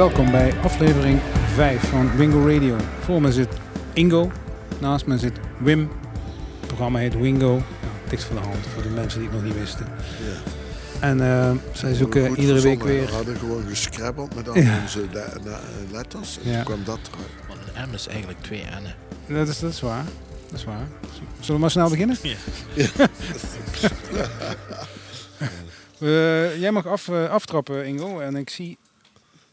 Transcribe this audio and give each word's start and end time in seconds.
Welkom 0.00 0.30
bij 0.30 0.54
aflevering 0.62 1.20
5 1.54 1.88
van 1.88 2.16
Wingo 2.16 2.46
Radio. 2.48 2.76
Voor 3.00 3.20
me 3.20 3.32
zit 3.32 3.48
Ingo, 3.92 4.30
naast 4.78 5.06
me 5.06 5.18
zit 5.18 5.32
Wim. 5.58 5.90
Het 6.58 6.66
programma 6.66 6.98
heet 6.98 7.14
Wingo. 7.14 7.54
Ja, 7.56 7.62
dicht 8.10 8.24
voor 8.24 8.36
de 8.36 8.42
hand 8.42 8.66
voor 8.74 8.82
de 8.82 8.88
mensen 8.88 9.20
die 9.20 9.28
het 9.28 9.38
nog 9.38 9.46
niet 9.46 9.58
wisten. 9.58 9.86
Ja. 9.86 10.50
En 11.00 11.20
eh, 11.20 11.52
zij 11.72 11.94
zoeken 11.94 12.36
iedere 12.38 12.60
week 12.60 12.82
weer. 12.82 13.06
We 13.06 13.12
hadden 13.12 13.36
gewoon 13.36 13.64
gescrabbeld 13.68 14.34
met 14.34 14.48
al 14.48 14.56
Ja. 14.58 14.78
onze 14.82 15.00
le- 15.12 15.32
le- 15.44 15.60
letters. 15.92 16.38
En 16.44 16.50
Ja. 16.50 16.54
toen 16.54 16.64
kwam 16.64 16.84
dat 16.84 16.98
eruit. 17.12 17.30
Want 17.48 17.60
een 17.74 17.90
M 17.90 17.94
is 17.94 18.06
eigenlijk 18.06 18.40
twee 18.40 18.64
N'en. 18.64 19.36
Dat 19.38 19.48
is, 19.48 19.58
dat 19.58 19.70
is 19.72 19.80
waar. 19.80 20.04
Dat 20.50 20.58
is 20.58 20.64
waar. 20.64 20.88
Zullen 21.40 21.54
we 21.54 21.58
maar 21.58 21.70
snel 21.70 21.88
beginnen? 21.90 22.16
Ja. 22.22 22.36
Eh, 26.00 26.60
jij 26.60 26.70
mag 26.70 26.86
af, 26.86 27.08
eh, 27.08 27.30
aftrappen, 27.30 27.86
Ingo. 27.86 28.20
En 28.20 28.36
ik 28.36 28.50
zie 28.50 28.78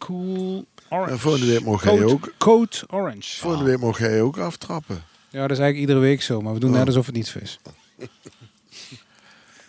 Cool 0.07 0.66
Orange. 0.89 1.11
En 1.11 1.20
volgende 1.20 1.45
week 1.45 1.63
mocht 1.63 1.84
jij 1.84 2.03
ook. 2.03 2.34
Code 2.38 2.77
Orange. 2.89 3.35
Volgende 3.39 3.66
week 3.66 3.79
mocht 3.79 3.99
jij 3.99 4.21
ook 4.21 4.38
aftrappen. 4.38 5.03
Ja, 5.30 5.41
dat 5.41 5.52
is 5.52 5.59
eigenlijk 5.59 5.77
iedere 5.77 5.99
week 5.99 6.21
zo. 6.21 6.41
Maar 6.41 6.53
we 6.53 6.59
doen 6.59 6.71
Oh. 6.71 6.77
net 6.77 6.88
alsof 6.88 7.05
het 7.05 7.16
niet 7.16 7.27
zo 7.27 7.39
is. 7.39 7.59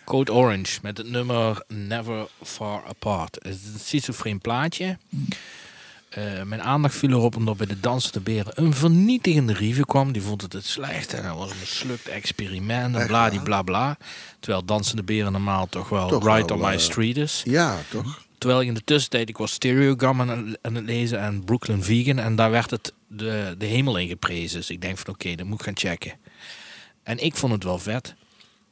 Code 0.05 0.33
Orange 0.33 0.79
met 0.81 0.97
het 0.97 1.09
nummer 1.09 1.63
Never 1.67 2.27
Far 2.43 2.83
Apart. 2.87 3.35
Het 3.35 3.45
is 3.53 3.73
een 3.73 3.79
schizofreen 3.79 4.39
plaatje. 4.39 4.97
Eh, 6.09 6.43
mijn 6.43 6.61
aandacht 6.61 6.95
viel 6.95 7.09
erop 7.09 7.35
omdat 7.35 7.57
bij 7.57 7.65
de 7.67 7.79
Dansende 7.79 8.19
Beren 8.19 8.51
een 8.63 8.73
vernietigende 8.73 9.53
review 9.53 9.85
kwam. 9.85 10.11
Die 10.11 10.21
vond 10.21 10.41
het 10.41 10.53
het 10.53 10.65
slecht 10.65 11.13
en 11.13 11.23
dat 11.23 11.37
was 11.37 11.51
een 11.51 11.57
mislukt 11.59 12.07
experiment 12.07 12.95
en 12.95 13.07
bla 13.07 13.29
bla 13.43 13.61
bla. 13.61 13.97
Terwijl 14.39 14.65
Dansende 14.65 15.03
Beren 15.03 15.31
normaal 15.31 15.67
toch 15.69 15.89
wel 15.89 16.07
Toch 16.07 16.25
right 16.25 16.49
wel, 16.49 16.57
on 16.59 16.65
my 16.65 16.73
eh, 16.73 16.79
street 16.79 17.17
is. 17.17 17.41
Ja, 17.45 17.77
toch? 17.89 18.27
Terwijl 18.39 18.61
ik 18.61 18.67
in 18.67 18.73
de 18.73 18.83
tussentijd, 18.83 19.29
ik 19.29 19.37
was 19.37 19.51
Stereogam 19.51 20.21
aan, 20.21 20.29
het- 20.29 20.59
het 20.73 20.83
lezen 20.85 21.19
en 21.19 21.43
Brooklyn 21.43 21.83
Vegan. 21.83 22.19
En 22.19 22.35
daar 22.35 22.51
werd 22.51 22.69
het 22.71 22.93
de, 23.07 23.55
de 23.57 23.65
hemel 23.65 23.97
in 23.97 24.07
geprezen. 24.07 24.59
Dus 24.59 24.69
ik 24.69 24.81
denk 24.81 24.97
van 24.97 25.13
oké, 25.13 25.35
dat 25.35 25.45
moet 25.45 25.59
ik 25.59 25.65
gaan 25.65 25.77
checken. 25.77 26.13
En 27.03 27.17
ik 27.23 27.35
vond 27.35 27.53
het 27.53 27.63
wel 27.63 27.79
vet. 27.79 28.15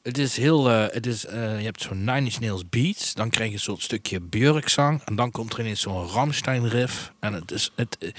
Het 0.03 0.17
is 0.17 0.37
heel, 0.37 0.69
eh, 0.69 0.85
het 0.93 1.05
is, 1.05 1.25
eh, 1.25 1.57
je 1.59 1.65
hebt 1.65 1.81
zo'n 1.81 1.97
Nine 1.97 2.17
Inch 2.19 2.39
Nails 2.39 2.69
beats. 2.69 3.13
Dan 3.13 3.29
krijg 3.29 3.51
je 3.51 3.57
soort 3.57 3.81
stukje 3.81 4.19
Björk-zang. 4.21 5.01
En 5.03 5.15
dan 5.15 5.31
komt 5.31 5.53
er 5.53 5.59
ineens 5.59 5.81
zo'n 5.81 6.07
Ramstein-riff. 6.07 7.11
En 7.19 7.33
het 7.33 7.51
is, 7.51 7.71
het, 7.75 7.97
eh, 7.99 8.11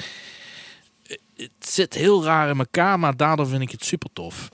het 1.36 1.50
zit 1.58 1.94
heel 1.94 2.24
raar 2.24 2.48
in 2.50 2.58
elkaar, 2.58 2.98
maar 2.98 3.16
daardoor 3.16 3.46
vind 3.46 3.62
ik 3.62 3.70
het 3.70 3.84
super 3.84 4.08
tof. 4.12 4.48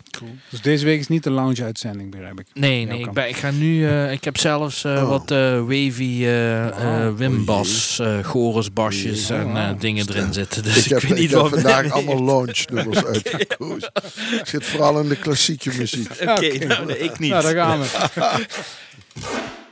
Dus 0.48 0.61
deze 0.61 0.84
week 0.84 1.01
is 1.01 1.09
niet 1.09 1.23
de 1.23 1.31
lounge-uitzending, 1.31 2.11
begrijp 2.11 2.41
ik. 2.41 2.47
Nee, 2.53 2.84
nee, 2.87 2.98
ik, 2.98 3.12
ben, 3.12 3.29
ik 3.29 3.37
ga 3.37 3.51
nu. 3.51 3.89
eh, 3.89 4.12
ik 4.12 4.25
heb 4.25 4.39
zelfs 4.39 4.84
eh, 4.84 4.93
Oh. 4.93 5.09
wat 5.09 5.31
eh, 5.31 5.61
wavy 5.61 6.27
Oh. 6.27 7.17
Wimbas, 7.17 7.98
eh 7.98 8.19
Chorus 8.23 8.73
basjes 8.73 9.31
Oh, 9.31 9.37
en 9.39 9.57
eh, 9.57 9.70
dingen 9.79 10.09
erin 10.09 10.33
zitten. 10.33 10.62
Dus 10.62 10.77
ik 10.79 10.85
ik, 10.85 10.91
heb, 10.91 11.01
weet 11.01 11.11
ik 11.11 11.19
niet 11.19 11.31
heb 11.31 11.41
wat 11.41 11.51
vandaag 11.51 11.91
allemaal 11.91 12.25
launch 12.25 12.65
nummers 12.73 13.05
uitgekozen. 13.15 13.92
Ik 14.39 14.47
zit 14.47 14.65
vooral 14.67 15.01
in 15.01 15.09
de 15.09 15.17
klassieke 15.17 15.70
muziek. 15.79 16.11
Oké, 16.20 16.67
nou, 16.67 16.87
nee, 16.87 16.98
ik 16.98 17.19
niet. 17.19 17.31
Nou, 17.31 17.42
daar 17.42 17.55
gaan. 17.55 17.81
We 17.81 18.47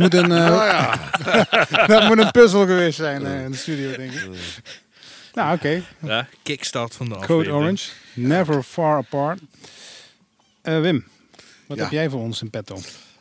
moet 0.00 0.14
een, 0.14 0.32
eh, 0.42 0.94
dat 1.86 2.04
moet 2.08 2.18
een 2.18 2.30
puzzel 2.30 2.60
geweest 2.66 2.96
zijn 2.96 3.26
eh, 3.26 3.44
in 3.44 3.50
de 3.50 3.56
studio, 3.56 3.96
denk 3.96 4.12
ik. 4.12 4.28
Nou, 5.34 5.54
oké. 5.56 5.82
Ja, 6.02 6.28
kickstart 6.42 6.94
van 6.94 7.06
de 7.08 7.14
Code 7.14 7.24
aflevering. 7.26 7.62
Orange. 7.62 7.90
Never 8.14 8.62
Far 8.62 8.96
Apart. 8.96 9.40
Eh, 10.62 10.80
Wim, 10.80 11.04
wat 11.66 11.76
Ja. 11.76 11.82
heb 11.82 11.92
jij 11.92 12.08
voor 12.10 12.20
ons 12.20 12.42
in 12.42 12.50
petto? 12.50 12.78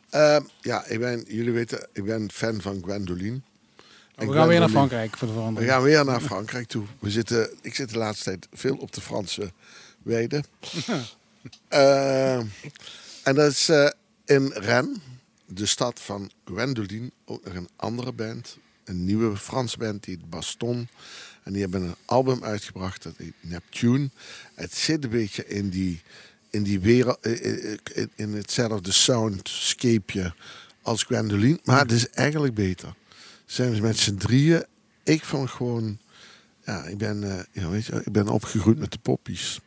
Ehm, 0.09 0.41
ja, 0.61 0.85
ik 0.85 0.99
ben, 0.99 1.23
jullie 1.27 1.51
weten, 1.51 1.87
ik 1.93 2.05
ben 2.05 2.31
fan 2.33 2.61
van 2.61 2.81
Gwendoline. 2.83 3.39
En 4.15 4.27
we 4.27 4.33
gaan 4.33 4.47
weer 4.47 4.59
naar 4.59 4.69
Frankrijk 4.69 5.17
voor 5.17 5.27
de 5.27 5.33
We 5.33 5.39
verandering. 5.39 5.71
gaan 5.71 5.81
weer 5.81 6.05
naar 6.05 6.21
Frankrijk 6.21 6.67
toe. 6.67 6.85
We 6.99 7.09
zitten, 7.09 7.49
ik 7.61 7.75
zit 7.75 7.89
de 7.89 7.97
laatste 7.97 8.23
tijd 8.23 8.47
veel 8.53 8.75
op 8.75 8.91
de 8.93 9.01
Franse 9.01 9.51
weide. 10.03 10.43
Ehm, 11.67 12.45
en 13.23 13.35
dat 13.35 13.51
is 13.51 13.69
eh, 13.69 13.89
in 14.25 14.51
Rennes, 14.55 14.97
de 15.49 15.65
stad 15.65 15.99
van 15.99 16.31
Gwendoline, 16.45 17.11
ook 17.25 17.45
nog 17.45 17.53
een 17.53 17.69
andere 17.75 18.11
band. 18.11 18.57
Een 18.83 19.05
nieuwe 19.05 19.37
Franse 19.37 19.77
band, 19.77 20.03
die 20.03 20.15
heet 20.15 20.29
Baston. 20.29 20.87
En 21.43 21.53
die 21.53 21.61
hebben 21.61 21.81
een 21.81 21.95
album 22.05 22.43
uitgebracht, 22.43 23.03
dat 23.03 23.13
heet 23.17 23.33
Neptune. 23.39 24.09
Het 24.53 24.73
zit 24.73 25.03
een 25.03 25.09
beetje 25.09 25.47
in 25.47 25.69
die, 25.69 26.01
in 26.49 26.63
die 26.63 26.79
wereld, 26.79 27.19
eh, 27.19 27.71
eh, 27.71 27.77
in, 27.93 28.11
in 28.15 28.33
hetzelfde 28.33 28.91
soundscapeje 28.91 30.33
als 30.81 31.03
Gwendoline. 31.03 31.59
Maar 31.63 31.79
het 31.79 31.91
is 31.91 32.09
eigenlijk 32.09 32.53
beter. 32.53 32.93
Zijn 33.45 33.73
we 33.73 33.79
met 33.79 33.97
z'n 33.97 34.15
drieën. 34.15 34.65
Ik 35.03 35.23
vond 35.23 35.49
gewoon... 35.49 35.99
Ja, 36.65 36.83
ik 36.83 36.97
ben, 36.97 37.23
eh, 37.23 37.43
ja, 37.51 37.69
weet 37.69 37.85
je, 37.85 38.01
ik 38.05 38.11
ben 38.11 38.27
opgegroeid 38.27 38.77
met 38.77 38.91
de 38.91 38.99
poppies. 38.99 39.59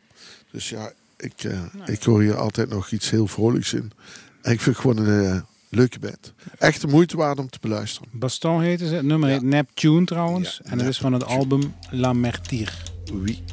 Dus 0.51 0.69
ja, 0.69 0.93
ik, 1.17 1.43
eh, 1.43 1.63
ik 1.85 2.03
hoor 2.03 2.21
hier 2.21 2.37
altijd 2.37 2.69
nog 2.69 2.91
iets 2.91 3.09
heel 3.09 3.27
vrolijks 3.27 3.73
in. 3.73 3.91
En 4.41 4.51
ik 4.51 4.61
vind 4.61 4.77
gewoon 4.77 4.97
een 4.97 5.35
eh, 5.35 5.41
leuke 5.75 5.99
band. 5.99 6.33
Echt 6.57 6.81
de 6.81 6.87
moeite 6.87 7.17
waard 7.17 7.39
om 7.39 7.49
te 7.49 7.57
beluisteren. 7.61 8.09
Baston 8.11 8.61
heette 8.61 8.87
ze. 8.87 8.95
Het 8.95 9.05
nummer 9.05 9.29
heet 9.29 9.41
Neptune 9.41 10.05
trouwens. 10.05 10.61
Ja, 10.63 10.71
en 10.71 10.79
het 10.79 10.87
is 10.87 10.97
van 10.97 11.13
het 11.13 11.25
album 11.25 11.73
La 11.89 12.13
Mertire. 12.13 12.71
Oui. 13.13 13.43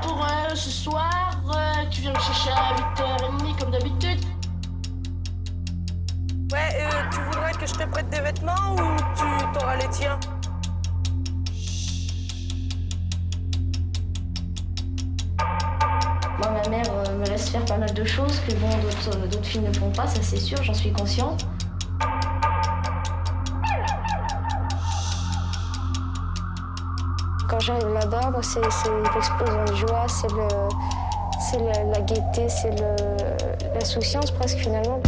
Pour 0.00 0.24
euh, 0.24 0.54
ce 0.54 0.70
soir, 0.70 1.42
euh, 1.46 1.90
tu 1.90 2.00
viens 2.00 2.12
me 2.12 2.20
chercher 2.20 2.50
à 2.50 2.74
8h30 2.94 3.58
comme 3.58 3.70
d'habitude. 3.70 4.24
Ouais, 6.50 6.70
euh, 6.80 7.10
tu 7.10 7.20
voudrais 7.24 7.52
que 7.52 7.66
je 7.66 7.72
te 7.72 7.86
prête 7.88 8.08
des 8.10 8.20
vêtements 8.20 8.74
ou 8.74 8.96
tu 9.16 9.58
t'auras 9.58 9.76
les 9.76 9.88
tiens 9.90 10.18
ma 16.68 16.76
mère 16.76 16.92
euh, 16.92 17.18
me 17.18 17.26
laisse 17.26 17.48
faire 17.48 17.64
pas 17.64 17.76
mal 17.76 17.92
de 17.92 18.04
choses 18.04 18.40
que 18.40 18.54
bon, 18.54 18.68
d'autres 18.82 19.16
euh, 19.16 19.26
d'autres 19.26 19.44
filles 19.44 19.60
ne 19.60 19.72
font 19.72 19.90
pas, 19.90 20.06
ça 20.06 20.20
c'est 20.22 20.38
sûr, 20.38 20.60
j'en 20.62 20.74
suis 20.74 20.92
consciente. 20.92 21.46
Quand 27.48 27.60
j'arrive 27.60 27.92
là-bas, 27.92 28.32
c'est 28.42 28.60
l'explosion 28.60 29.64
de 29.64 29.74
joie, 29.74 30.06
c'est 30.08 31.58
la 31.58 32.00
gaieté, 32.00 32.48
c'est 32.48 32.74
l'insouciance 33.74 34.30
presque 34.32 34.58
finalement. 34.58 35.00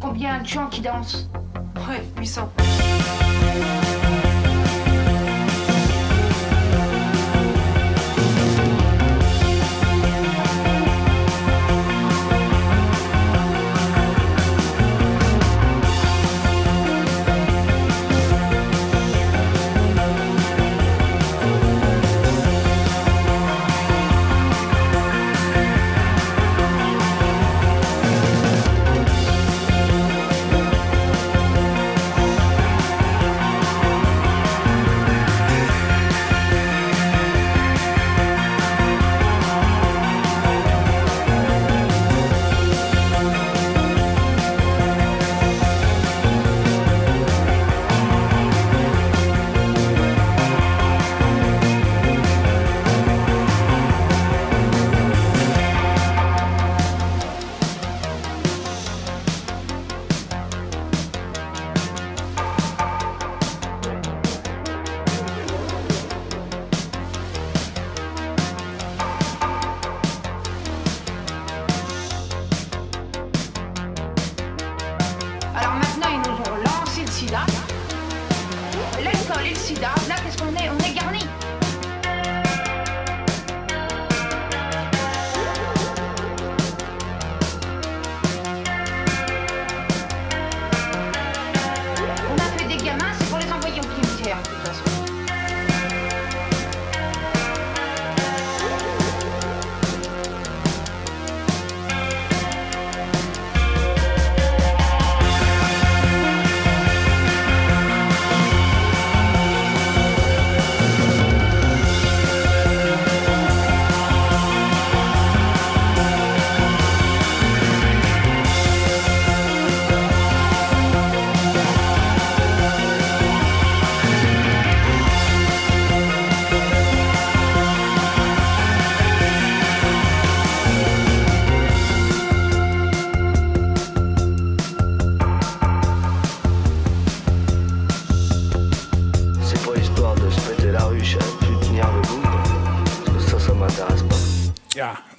Combien 0.00 0.42
de 0.42 0.46
gens 0.46 0.68
qui 0.68 0.80
dansent? 0.80 1.28
Ouais, 1.88 2.02
800. 2.18 2.65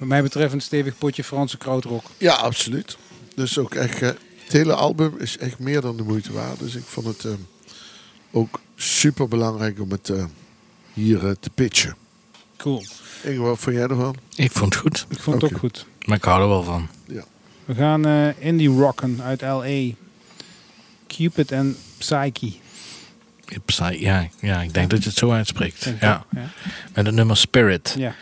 Wat 0.08 0.16
mij 0.16 0.22
betreft 0.22 0.52
een 0.52 0.60
stevig 0.60 0.98
potje 0.98 1.24
Franse 1.24 1.58
krautrock. 1.58 2.04
Ja, 2.18 2.34
absoluut. 2.34 2.96
Dus 3.34 3.58
ook 3.58 3.74
echt, 3.74 4.02
eh, 4.02 4.08
het 4.44 4.52
hele 4.52 4.74
album 4.74 5.14
is 5.18 5.38
echt 5.38 5.58
meer 5.58 5.80
dan 5.80 5.96
de 5.96 6.02
moeite 6.02 6.32
waard. 6.32 6.58
Dus 6.58 6.74
ik 6.74 6.84
vond 6.84 7.06
het 7.06 7.24
eh, 7.24 7.32
ook 8.30 8.60
super 8.76 9.28
belangrijk 9.28 9.80
om 9.80 9.90
het 9.90 10.08
eh, 10.08 10.24
hier 10.92 11.26
eh, 11.26 11.32
te 11.40 11.50
pitchen. 11.50 11.96
Cool. 12.56 12.84
Inge, 13.22 13.38
wat 13.38 13.58
vond 13.58 13.76
jij 13.76 13.86
ervan? 13.86 14.16
Ik 14.34 14.52
vond 14.52 14.74
het 14.74 14.82
goed. 14.82 15.06
Ik 15.08 15.18
vond 15.20 15.42
het 15.42 15.52
ook 15.52 15.58
goed. 15.58 15.86
Maar 16.06 16.16
ik 16.16 16.24
hou 16.24 16.42
er 16.42 16.48
wel 16.48 16.62
van. 16.62 16.88
We 17.64 17.74
gaan 17.74 18.06
eh, 18.06 18.28
indie 18.46 18.68
rocken 18.68 19.22
uit 19.22 19.40
L.A. 19.42 19.94
Cupid 21.06 21.52
en 21.52 21.76
Psyche. 21.98 22.52
Psy- 23.64 23.84
Ja, 23.98 24.28
ja, 24.40 24.60
ik 24.62 24.74
denk 24.74 24.90
dat 24.90 25.02
je 25.02 25.08
het 25.08 25.18
zo 25.18 25.30
uitspreekt. 25.30 25.86
Ik 25.86 26.00
Ja. 26.00 26.24
ja. 26.34 26.50
Met 26.94 27.06
het 27.06 27.14
nummer 27.14 27.36
Spirit. 27.36 27.94
Ja. 27.98 28.14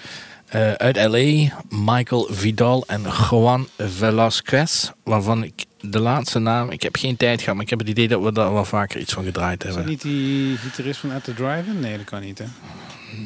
Eh, 0.56 0.72
uit 0.72 0.96
LA, 0.96 1.52
Michael 1.68 2.28
Vidal 2.30 2.84
en 2.86 3.02
Juan 3.30 3.68
Velasquez. 3.78 4.90
Waarvan 5.04 5.44
ik 5.44 5.64
de 5.80 6.00
laatste 6.00 6.38
naam, 6.38 6.70
ik 6.70 6.82
heb 6.82 6.96
geen 6.96 7.16
tijd 7.16 7.40
gehad, 7.40 7.54
maar 7.54 7.64
ik 7.64 7.70
heb 7.70 7.78
het 7.78 7.88
idee 7.88 8.08
dat 8.08 8.22
we 8.22 8.32
daar 8.32 8.52
wel 8.52 8.64
vaker 8.64 9.00
iets 9.00 9.12
van 9.12 9.24
gedraaid 9.24 9.64
Is 9.64 9.66
dat 9.66 9.74
hebben. 9.74 9.92
niet 9.92 10.02
die 10.02 10.56
gitarist 10.56 11.00
van 11.00 11.12
At 11.12 11.24
The 11.24 11.34
Drive-In? 11.34 11.80
Nee, 11.80 11.96
dat 11.96 12.06
kan 12.06 12.20
niet, 12.20 12.38
hè? 12.38 12.44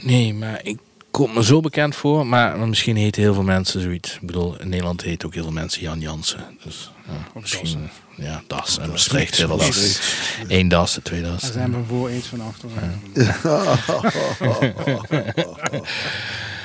Nee, 0.03 0.35
maar 0.35 0.61
ik 0.63 0.79
kom 1.11 1.35
me 1.35 1.45
zo 1.45 1.61
bekend 1.61 1.97
voor. 1.97 2.27
Maar 2.27 2.69
misschien 2.69 2.97
heten 2.97 3.23
heel 3.23 3.35
veel 3.35 3.43
mensen 3.43 3.81
zoiets. 3.81 4.15
Ik 4.15 4.27
bedoel, 4.27 4.61
in 4.61 4.69
Nederland 4.69 5.03
heet 5.03 5.25
ook 5.25 5.35
heel 5.35 5.43
veel 5.43 5.53
mensen 5.53 5.83
Jan 5.83 6.01
Jansen. 6.01 6.59
Dus 6.65 6.93
ja, 7.07 7.41
misschien, 7.41 7.91
ja, 8.17 8.43
Das 8.47 8.79
en 8.79 8.89
Maastricht, 8.89 9.37
heel 9.37 9.47
veel 9.47 9.57
Das. 9.57 10.01
Eén 10.49 10.69
Das, 10.69 10.99
twee 11.03 11.23
Das. 11.23 11.43
Daar 11.43 11.53
zijn 11.53 11.73
we 11.73 11.79
voor 11.89 12.09
eens 12.09 12.27
van 12.27 12.41
achter. 12.41 12.69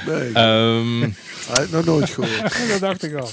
nee, 0.06 0.32
Ehm, 0.34 1.00
hij 1.48 1.60
heeft 1.60 1.72
nog 1.72 1.86
nooit 1.86 2.10
gehoord. 2.10 2.70
dat 2.72 2.80
dacht 2.80 3.04
ik 3.04 3.14
al. 3.16 3.30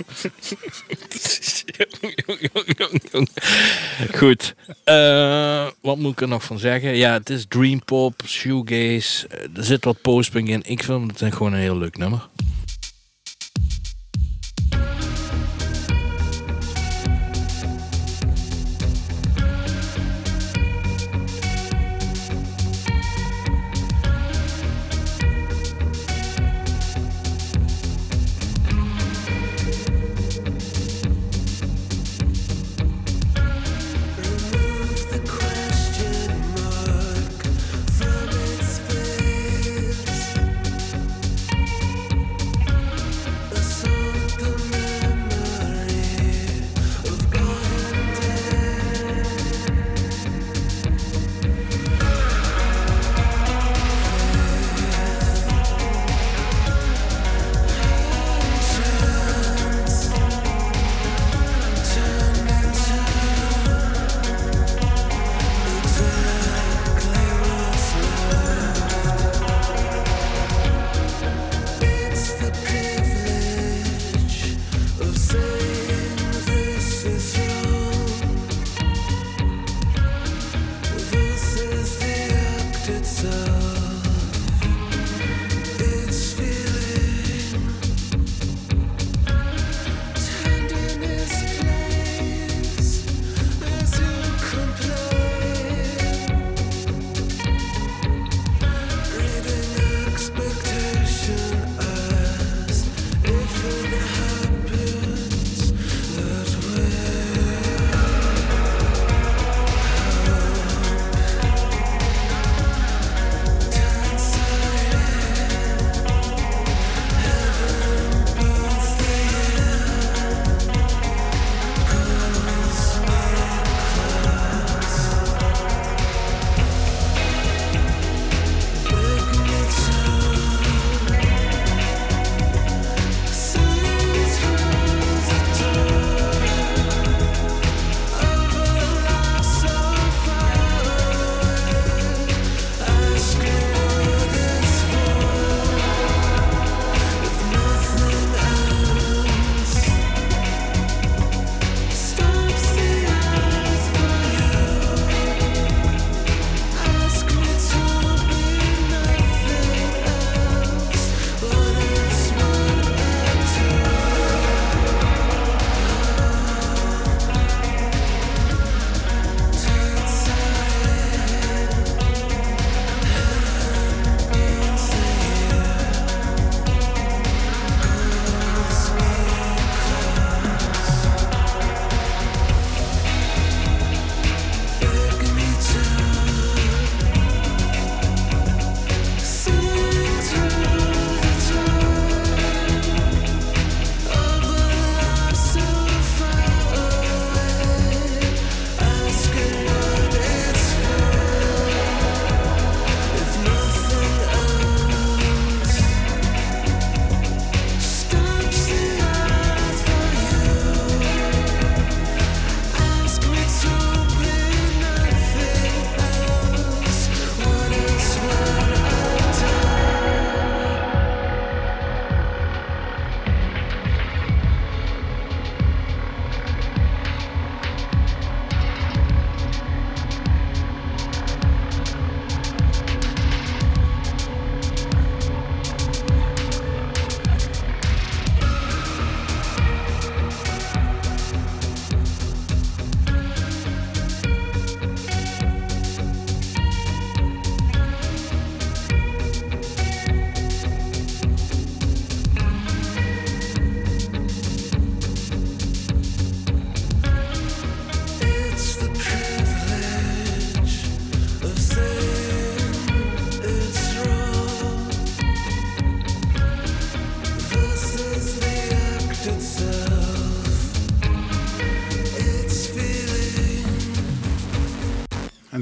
Goed. 4.19 4.55
Eh, 4.85 5.67
wat 5.81 5.97
moet 5.99 6.13
ik 6.13 6.21
er 6.21 6.29
nog 6.29 6.45
van 6.45 6.59
zeggen? 6.59 6.97
Ja, 6.97 7.13
het 7.13 7.31
is 7.31 7.45
dream 7.49 7.85
pop, 7.85 8.23
shoegaze. 8.27 9.27
eh, 9.29 9.39
er 9.57 9.65
zit 9.65 9.85
wat 9.85 10.01
postpunk 10.01 10.49
in. 10.49 10.63
Ik 10.65 10.83
vind 10.83 11.21
het 11.21 11.35
gewoon 11.35 11.53
een 11.53 11.61
heel 11.61 11.79
leuk 11.79 11.97
nummer. 11.97 12.29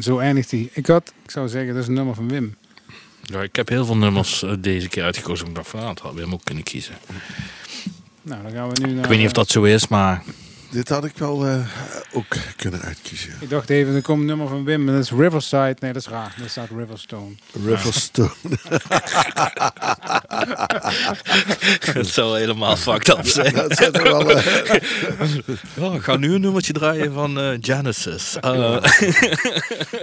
En 0.01 0.07
zo 0.07 0.19
eindigt 0.19 0.51
hij. 0.51 0.69
Ik 0.73 0.87
had, 0.87 1.13
ik 1.23 1.31
zou 1.31 1.49
zeggen, 1.49 1.73
dat 1.75 1.83
is 1.83 1.89
een 1.89 1.95
nummer 1.95 2.15
van 2.15 2.29
Wim. 2.29 2.57
Ja, 3.23 3.43
ik 3.43 3.57
heb 3.57 3.69
heel 3.69 3.85
veel 3.85 3.97
nummers 3.97 4.43
eh, 4.43 4.53
deze 4.59 4.89
keer 4.89 5.03
uitgekozen. 5.03 5.47
Ik 5.47 5.55
dacht 5.55 5.69
van, 5.69 5.81
dat 5.81 6.15
we 6.15 6.21
hem 6.21 6.33
ook 6.33 6.45
kunnen 6.45 6.65
kiezen. 6.65 6.95
Nou, 8.23 8.43
dan 8.43 8.53
gaan 8.53 8.71
we 8.71 8.81
nu 8.81 8.93
naar... 8.93 9.03
Ik 9.03 9.09
weet 9.09 9.19
niet 9.19 9.27
of 9.27 9.33
dat 9.33 9.49
zo 9.49 9.63
is, 9.63 9.89
maar 9.89 10.23
Dit 10.71 10.89
had 10.89 11.05
ik 11.05 11.17
wel 11.17 11.47
eh, 11.47 11.67
ook 12.13 12.37
kunnen 12.57 12.83
uitkiezen. 12.83 13.33
Ik 13.41 13.51
dacht 13.51 13.71
even, 13.71 13.95
er 13.95 14.03
komt 14.03 14.21
een 14.21 14.27
nummer 14.27 14.49
van 14.49 14.65
Wim. 14.65 14.89
En 14.89 14.95
dat 14.95 15.05
is 15.05 15.11
Riverside. 15.11 15.77
Nee, 15.79 15.93
dat 15.93 16.03
is 16.03 16.09
raar. 16.09 16.35
Daar 16.39 16.49
staat 16.49 16.69
Riverstone. 16.77 17.35
Riverstone. 17.65 18.31
het 21.99 22.07
zou 22.07 22.39
helemaal 22.39 22.77
fucked 22.77 23.09
up 23.09 23.27
zijn. 23.27 23.55
dat 23.55 23.77
zou 23.77 23.93
toch 23.93 24.03
wel, 24.03 24.31
eh, 24.31 24.81
Ja, 25.81 25.93
ik 25.93 26.03
ga 26.03 26.17
nu 26.17 26.35
een 26.35 26.41
nummertje 26.41 26.73
draaien 26.73 27.13
van 27.13 27.39
eh, 27.41 27.57
Genesis. 27.61 28.37
Eh, 28.41 28.83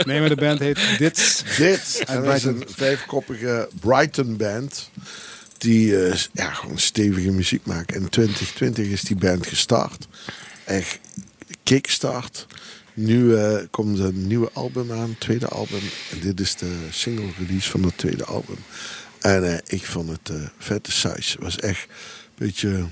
Nee, 0.05 0.19
maar 0.19 0.29
de 0.29 0.35
band 0.35 0.59
heet 0.59 0.79
Dits. 0.97 1.43
Dit 1.57 2.03
Uit 2.05 2.17
en 2.17 2.23
dat 2.23 2.35
is 2.35 2.43
een 2.43 2.63
vijfkoppige 2.75 3.69
Brighton 3.79 4.37
band. 4.37 4.89
Die 5.57 6.05
eh, 6.05 6.19
ja, 6.33 6.51
gewoon 6.51 6.77
stevige 6.77 7.31
muziek 7.31 7.65
maakt. 7.65 7.95
In 7.95 8.09
2020 8.09 8.87
is 8.87 9.01
die 9.01 9.15
band 9.15 9.47
gestart. 9.47 10.07
Echt 10.67 10.99
kickstart. 11.63 12.45
Nu 12.93 13.35
eh, 13.35 13.57
komt 13.71 13.99
een 13.99 14.27
nieuwe 14.27 14.49
album 14.53 14.91
aan, 14.91 15.15
tweede 15.19 15.47
album. 15.47 15.81
En 16.11 16.19
dit 16.19 16.39
is 16.39 16.55
de 16.55 16.75
single 16.91 17.29
release 17.37 17.69
van 17.69 17.83
het 17.83 17.97
tweede 17.97 18.25
album. 18.25 18.57
En 19.19 19.51
eh, 19.53 19.57
ik 19.67 19.85
vond 19.85 20.09
het 20.09 20.29
eh, 20.29 20.35
vette 20.57 20.91
size. 20.91 21.31
Het 21.31 21.39
was 21.43 21.59
echt 21.59 21.81
een 21.89 22.45
beetje, 22.45 22.85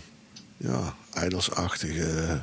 ja, 0.58 0.96
idols-achtig. 1.26 1.96
eh, 1.98 2.34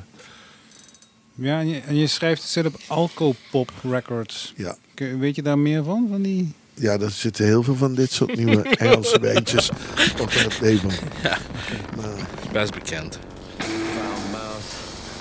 Ja, 1.35 1.59
en 1.59 1.67
je, 1.67 1.79
en 1.79 1.95
je 1.95 2.07
schrijft, 2.07 2.41
het 2.41 2.51
zit 2.51 2.65
op 2.65 2.79
Alcopop 2.87 3.71
Records. 3.83 4.53
ja. 4.57 4.77
Kun- 4.93 5.19
Weet 5.19 5.35
je 5.35 5.41
daar 5.41 5.59
meer 5.59 5.83
van? 5.83 6.07
Van 6.09 6.21
die... 6.21 6.53
Ja, 6.73 6.99
er 6.99 7.11
zitten 7.11 7.45
heel 7.45 7.63
veel 7.63 7.75
van 7.75 7.95
dit 7.95 8.11
soort 8.11 8.35
nieuwe 8.35 8.61
Engelse 8.77 9.19
bandjes 9.19 9.69
op 10.19 10.31
het 10.33 10.59
label. 10.61 10.91
Ja. 11.23 11.37
Maar, 11.97 12.27
best 12.51 12.73
bekend. 12.73 13.19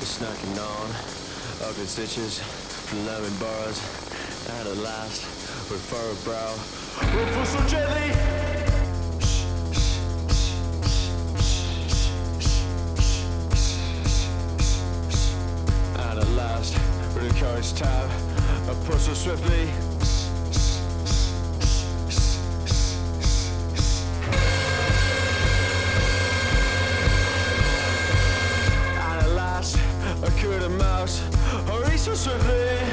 Snacking 0.03 0.59
on, 0.59 1.69
ugly 1.69 1.87
stitches 1.87 2.41
from 2.41 3.07
lemon 3.07 3.33
bars, 3.39 3.81
and 4.51 4.69
at 4.69 4.77
last, 4.79 5.23
with 5.71 5.81
furrowed 5.81 6.25
brow, 6.25 6.53
gently. 7.69 8.11
And 16.11 16.19
at 16.19 16.29
last, 16.31 16.75
with 17.15 17.31
a 17.31 17.41
courage 17.41 17.73
tab, 17.75 18.11
I 18.69 18.75
push 18.85 19.03
so 19.03 19.15
swiftly. 19.15 19.92
ce 32.05 32.17
serait 32.17 32.92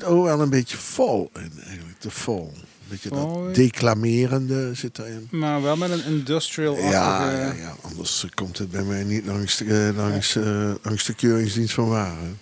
zit 0.00 0.04
ook 0.04 0.24
wel 0.24 0.40
een 0.40 0.50
beetje 0.50 0.76
vol 0.76 1.30
in, 1.34 1.52
eigenlijk, 1.66 2.00
de 2.00 2.10
vol. 2.10 2.52
Een 2.54 2.90
beetje 2.90 3.08
Vol, 3.08 3.44
dat 3.44 3.54
declamerende 3.54 4.74
zit 4.74 4.98
erin. 4.98 5.28
Maar 5.30 5.62
wel 5.62 5.76
met 5.76 5.90
een 5.90 6.04
industrial 6.04 6.76
Ja, 6.76 7.30
ja, 7.30 7.52
ja, 7.52 7.74
anders 7.82 8.26
komt 8.34 8.58
het 8.58 8.70
bij 8.70 8.82
mij 8.82 9.04
niet 9.04 9.26
langs 9.26 9.56
de, 9.56 9.88
eh, 9.88 9.96
langs, 9.96 10.36
eh, 10.36 10.70
langs 10.82 11.04
de 11.04 11.14
keuringsdienst 11.14 11.74
van 11.74 11.88
waren. 11.88 12.38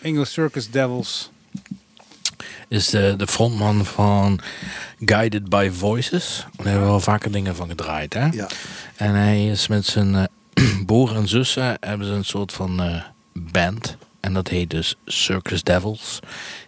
Ingo 0.00 0.24
Circus 0.24 0.70
Devils. 0.70 1.30
Is 2.68 2.88
de, 2.88 3.14
de 3.16 3.26
frontman 3.26 3.84
van 3.84 4.40
Guided 5.00 5.48
by 5.48 5.70
Voices. 5.72 6.46
Daar 6.56 6.66
hebben 6.66 6.82
we 6.82 6.88
wel 6.88 7.00
vaker 7.00 7.32
dingen 7.32 7.56
van 7.56 7.68
gedraaid, 7.68 8.14
hè? 8.14 8.26
Ja. 8.26 8.48
En 8.96 9.14
hij 9.14 9.46
is 9.46 9.66
met 9.66 9.86
zijn 9.86 10.14
eh 10.14 10.24
broer 10.86 11.16
en 11.16 11.28
zussen 11.28 11.76
hebben 11.80 12.06
ze 12.06 12.12
een 12.12 12.24
soort 12.24 12.52
van 12.52 12.82
eh, 12.82 13.02
band. 13.32 13.96
En 14.22 14.32
dat 14.32 14.48
heet 14.48 14.70
dus 14.70 14.94
Circus 15.06 15.62
Devils. 15.62 16.18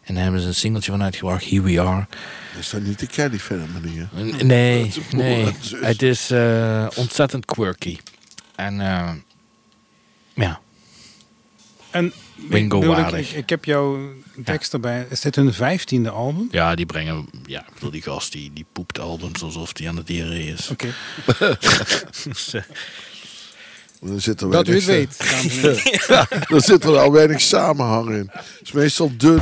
En 0.02 0.14
daar 0.14 0.22
hebben 0.22 0.40
ze 0.40 0.46
een 0.46 0.54
singeltje 0.54 0.90
van 0.90 1.02
uitgebracht, 1.02 1.44
Here 1.50 1.62
We 1.62 1.80
Are. 1.80 2.06
Is 2.58 2.70
dat 2.70 2.80
niet 2.82 2.98
de 2.98 3.06
Caddy 3.06 3.38
film, 3.38 3.68
meneer? 3.82 4.08
N- 4.16 4.46
Nee, 4.46 4.92
nee. 5.10 5.52
Het 5.80 6.02
is 6.02 6.30
eh, 6.30 6.86
ontzettend 6.94 7.44
quirky. 7.44 7.98
En 8.54 8.80
eh, 8.80 9.10
ja, 10.34 10.60
En 11.90 12.12
Bingo 12.36 12.76
ik, 12.76 12.82
ik, 12.84 12.88
waardig. 12.90 13.30
ik, 13.30 13.36
ik 13.36 13.48
heb 13.48 13.64
jouw 13.64 14.12
tekst 14.44 14.72
erbij. 14.72 15.06
Is 15.10 15.20
dit 15.20 15.34
hun 15.36 15.52
vijftiende 15.52 16.10
album? 16.10 16.48
ja, 16.50 16.74
die 16.74 16.86
brengen... 16.86 17.26
Ja, 17.46 17.60
ik 17.66 17.74
bedoel, 17.74 17.90
die 17.90 18.02
gast 18.02 18.32
die, 18.32 18.52
die 18.52 18.66
poept 18.72 18.98
albums 18.98 19.42
alsof 19.42 19.72
die 19.72 19.88
aan 19.88 19.94
de 19.96 20.04
diarree 20.04 20.46
is. 20.52 20.70
Oké. 20.70 20.88
Dus, 22.24 22.52
eh, 22.54 22.62
Dan 24.04 24.20
zit 24.20 24.40
er 24.40 24.50
Dat 24.50 24.68
u 24.68 24.74
het 24.74 24.84
weet, 24.84 25.16
ja, 26.08 26.26
dan 26.48 26.60
zit 26.60 26.84
er 26.84 26.92
wel 26.92 27.12
weinig 27.12 27.40
samenhang 27.40 28.08
in. 28.10 28.30
Het 28.32 28.60
is 28.62 28.72
meestal 28.72 29.10
dun. 29.16 29.40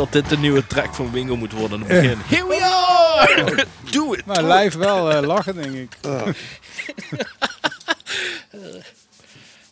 Dat 0.00 0.12
dit 0.12 0.28
de 0.28 0.38
nieuwe 0.38 0.66
track 0.66 0.94
van 0.94 1.12
Wingo 1.12 1.36
moet 1.36 1.52
worden 1.52 1.80
in 1.80 1.86
het 1.86 2.00
begin. 2.00 2.18
Here 2.26 2.46
we 2.48 2.62
are! 2.64 3.66
Do 3.90 4.12
it! 4.12 4.24
Maar 4.26 4.44
live 4.44 4.78
wel 4.78 5.10
eh, 5.12 5.22
lachen, 5.26 5.54
denk 5.54 5.74
ik. 5.74 5.96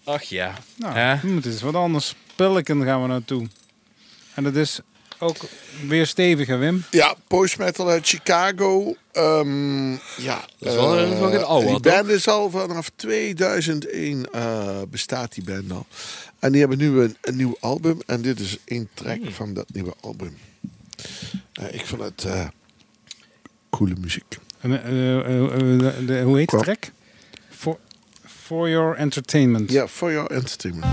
Ach 0.05 0.23
ja. 0.23 0.55
Nou, 0.77 0.95
het 1.35 1.47
is 1.47 1.63
wat 1.63 1.75
anders. 1.75 2.15
Pelican 2.37 2.85
gaan 2.85 3.03
we 3.03 3.09
naartoe. 3.09 3.47
En 4.35 4.45
dat 4.45 4.55
is 4.57 4.81
ook 5.19 5.37
weer 5.87 6.07
steviger, 6.07 6.59
Wim. 6.59 6.85
Ja, 6.91 7.15
post 7.29 7.59
metal 7.59 7.89
uit 7.89 8.07
Chicago. 8.09 8.95
Ehm, 9.13 9.91
ja, 10.17 10.45
Dat 10.59 10.69
is 10.69 10.75
wel- 10.75 10.99
eh, 10.99 11.21
een 11.33 11.45
oude, 11.45 11.67
Die 11.67 11.81
toch? 11.81 11.93
band 11.93 12.09
is 12.09 12.29
al 12.29 12.51
vanaf 12.51 12.91
2001 12.97 14.29
eh, 14.33 14.79
bestaat 14.89 15.35
die 15.35 15.45
band 15.45 15.73
al. 15.73 15.87
En 16.39 16.51
die 16.53 16.61
hebben 16.61 16.79
nu 16.79 17.01
een, 17.01 17.17
een 17.21 17.37
nieuw 17.37 17.57
album. 17.61 17.99
En 18.07 18.23
dit 18.23 18.41
is 18.41 18.59
één 18.65 18.89
track 18.95 19.17
Hmm. 19.19 19.31
van 19.33 19.55
dat 19.55 19.67
nieuwe 19.73 19.95
album. 20.01 20.37
Eh, 21.53 21.75
ik 21.75 21.87
vond 21.87 22.03
het 22.03 22.25
eh, 22.25 22.47
coole 23.71 23.95
muziek. 24.01 24.39
En, 24.61 24.73
eh, 24.85 26.23
hoe 26.25 26.37
heet 26.39 26.51
de 26.51 26.57
track? 26.57 26.91
For, 27.51 27.79
for 28.27 28.69
Your 28.69 28.97
Entertainment. 28.97 29.71
Ja, 29.71 29.89
for 29.89 30.13
your 30.13 30.31
entertainment. 30.31 30.85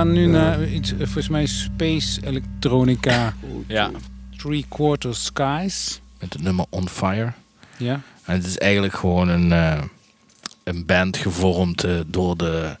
Gaan 0.00 0.12
nu 0.12 0.26
naar 0.26 0.68
iets, 0.68 0.92
eh, 0.92 0.98
volgens 0.98 1.28
mij 1.28 1.46
Space 1.46 2.26
Electronica. 2.26 3.34
Ja. 3.66 3.90
Three 4.36 4.64
Quarter 4.68 5.14
Skies. 5.14 6.00
Met 6.18 6.32
het 6.32 6.42
nummer 6.42 6.66
On 6.70 6.88
Fire. 6.88 7.32
Ja. 7.76 8.00
En 8.24 8.34
het 8.34 8.46
is 8.46 8.58
eigenlijk 8.58 8.94
gewoon 8.94 9.28
een, 9.28 9.52
eh, 9.52 9.82
een 10.64 10.86
band 10.86 11.16
gevormd 11.16 11.84
eh, 11.84 12.00
door 12.06 12.36
de 12.36 12.76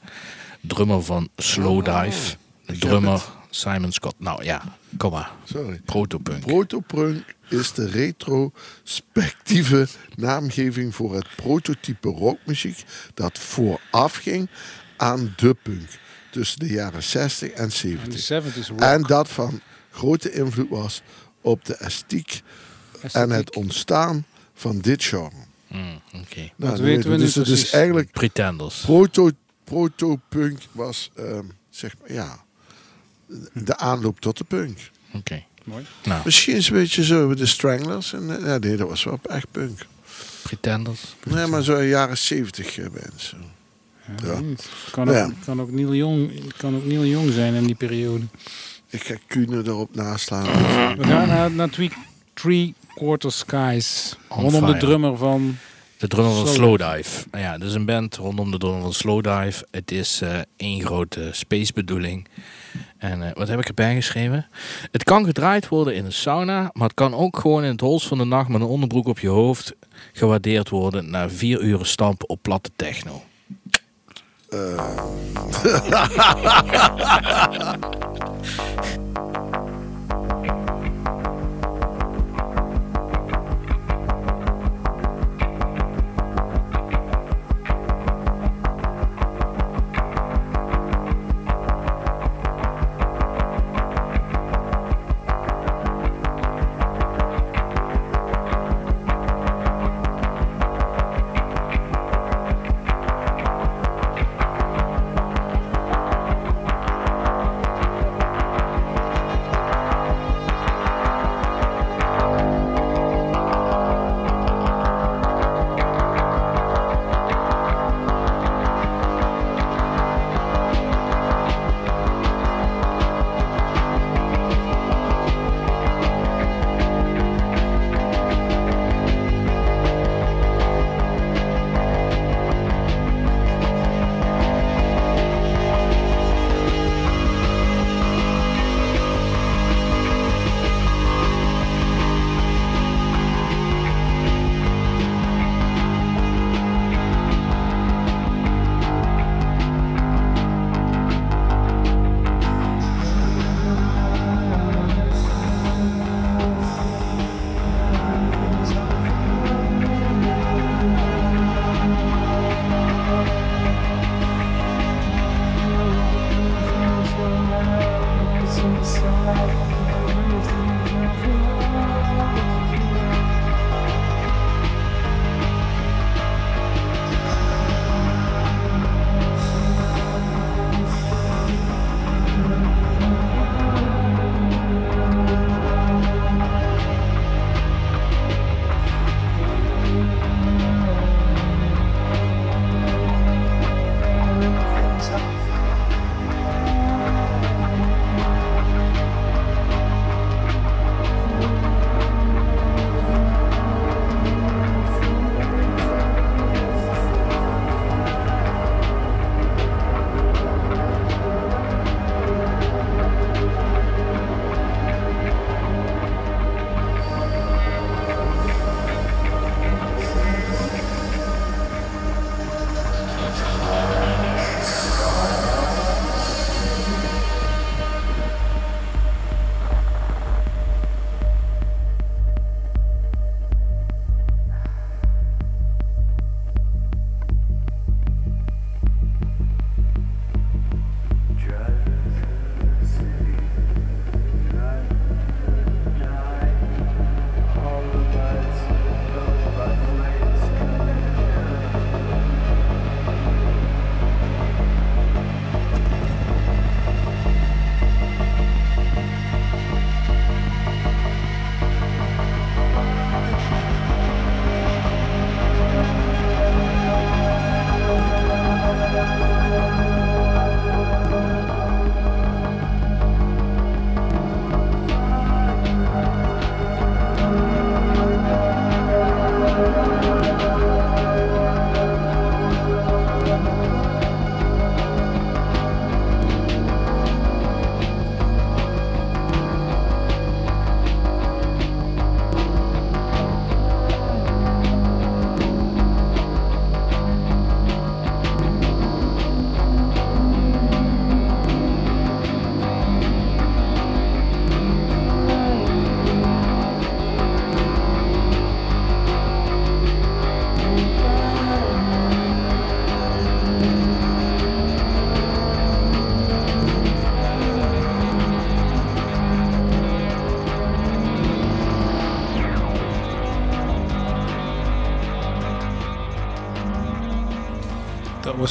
drummer 0.60 1.02
van 1.02 1.28
Slow 1.36 1.84
Dive. 1.84 2.36
De 2.66 2.78
drummer 2.78 3.22
Simon 3.50 3.92
Scott. 3.92 4.14
Nou 4.18 4.44
ja, 4.44 4.62
kom 4.96 5.10
maar. 5.10 5.30
Sorry. 5.44 5.80
Protopunk. 5.84 6.46
Protopunk 6.46 7.34
is 7.48 7.72
de 7.72 7.88
retrospectieve 7.88 9.88
naamgeving 10.14 10.94
voor 10.94 11.14
het 11.14 11.26
prototype 11.36 12.08
rockmuziek 12.08 12.84
dat 13.14 13.38
voorafging 13.38 14.48
aan 14.96 15.32
de 15.36 15.56
punk 15.62 15.88
tussen 16.30 16.58
de 16.58 16.68
jaren 16.68 17.02
60 17.02 17.50
en 17.50 17.72
70. 17.72 18.30
En 18.30 18.42
de 18.42 18.50
70s 18.62 18.66
rock. 18.68 18.80
En 18.80 19.02
dat 19.02 19.28
van 19.28 19.60
grote 19.90 20.32
invloed 20.32 20.68
was 20.68 21.02
op 21.40 21.64
de 21.64 21.74
esthetiek 21.74 22.42
en 23.12 23.30
het 23.30 23.56
ontstaan 23.56 24.26
van 24.54 24.78
dit 24.78 25.04
genre. 25.04 25.30
Hmm, 25.66 26.00
Oké. 26.14 26.50
Nou, 26.56 26.76
dan 26.76 26.84
weten 26.84 27.10
we 27.10 27.16
nu 27.16 27.22
dus 27.22 27.34
het 27.34 27.46
is 27.46 27.52
precies? 27.52 27.72
eigenlijk 27.72 28.10
Pretenders. 28.10 28.80
proto, 28.80 29.30
protopunk 29.64 30.58
was 30.72 31.10
ehm, 31.16 31.44
zeg 31.70 31.94
maar 32.00 32.12
ja 32.12 32.44
de 33.52 33.76
aanloop 33.76 34.20
tot 34.20 34.38
de 34.38 34.44
punk. 34.44 34.90
Oké. 35.12 35.44
Mooi. 35.64 35.86
Nou, 36.04 36.20
Misschien 36.24 36.54
is 36.56 36.64
het 36.66 36.74
een 36.74 36.80
beetje 36.82 37.04
zo 37.04 37.34
de 37.34 37.46
Stranglers. 37.46 38.12
En, 38.12 38.36
eh, 38.38 38.46
ja, 38.46 38.58
nee, 38.58 38.76
dat 38.76 38.88
was 38.88 39.04
wel 39.04 39.20
echt 39.22 39.50
punk. 39.50 39.86
Pretenders. 40.42 41.00
Nee, 41.24 41.46
maar 41.46 41.62
zo 41.62 41.82
jaren 41.82 42.18
70 42.18 42.78
eh, 42.78 42.86
mensen. 42.90 43.38
Ja. 44.22 44.26
Ja. 44.32 44.34
Het 44.34 44.68
Kan 44.90 45.08
ook, 45.08 45.14
Ja. 45.14 45.30
kan, 45.44 45.60
ook 45.60 45.70
Neil 45.70 46.18
het 46.44 46.56
kan 46.56 46.76
ook 46.76 46.84
Neil 46.84 47.04
Young 47.04 47.32
zijn 47.32 47.54
in 47.54 47.64
die 47.66 47.74
periode. 47.74 48.24
Ik 48.90 49.02
ga 49.02 49.14
Kuhne 49.26 49.62
erop 49.66 49.94
naslaan. 49.94 50.44
We 50.96 51.04
gaan 51.04 51.28
naar, 51.28 51.50
naar 51.50 51.70
three, 51.70 51.90
three 52.34 52.74
Quarter 52.94 53.32
Skies. 53.32 54.16
On 54.28 54.40
Rondom 54.40 54.66
de 54.66 54.76
drummer 54.76 55.16
van... 55.16 55.56
De 55.98 56.08
drummer 56.08 56.34
van 56.34 56.46
Slow 56.46 56.80
Slowdive. 56.80 57.26
Nou 57.30 57.44
ja, 57.44 57.58
dus 57.58 57.74
een 57.74 57.84
band 57.84 58.16
rondom 58.16 58.50
de 58.50 58.58
drummer 58.58 58.82
van 58.82 58.92
Slowdive. 58.92 59.66
Het 59.70 59.90
is 59.90 60.20
eh, 60.20 60.38
één 60.56 60.84
grote 60.84 61.28
space 61.32 61.72
bedoeling. 61.72 62.26
En 62.98 63.22
eh, 63.22 63.30
wat 63.34 63.48
heb 63.48 63.58
ik 63.58 63.68
erbij 63.68 63.94
geschreven? 63.94 64.46
Het 64.90 65.04
kan 65.04 65.24
gedraaid 65.24 65.68
worden 65.68 65.94
in 65.94 66.04
een 66.04 66.12
sauna, 66.12 66.70
maar 66.72 66.86
het 66.86 66.94
kan 66.94 67.14
ook 67.14 67.38
gewoon 67.38 67.64
in 67.64 67.70
het 67.70 67.80
hols 67.80 68.06
van 68.06 68.18
de 68.18 68.24
nacht 68.24 68.48
met 68.48 68.60
een 68.60 68.66
onderbroek 68.66 69.06
op 69.06 69.18
je 69.18 69.28
hoofd 69.28 69.74
gewaardeerd 70.12 70.68
worden 70.68 71.10
na 71.10 71.28
vier 71.30 71.60
uren 71.60 71.86
stampen 71.86 72.28
op 72.28 72.42
platte 72.42 72.70
techno. 72.76 73.22
Uh... 74.52 74.96